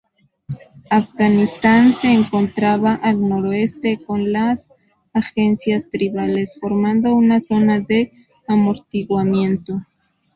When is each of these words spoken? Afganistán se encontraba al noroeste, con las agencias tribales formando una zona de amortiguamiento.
Afganistán 0.89 1.93
se 1.93 2.11
encontraba 2.11 2.95
al 2.95 3.21
noroeste, 3.29 4.03
con 4.03 4.31
las 4.33 4.67
agencias 5.13 5.91
tribales 5.91 6.57
formando 6.59 7.13
una 7.13 7.39
zona 7.39 7.79
de 7.81 8.11
amortiguamiento. 8.47 9.85